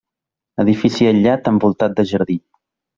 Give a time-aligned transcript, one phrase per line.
[0.63, 2.43] Edifici aïllat envoltat de jardí.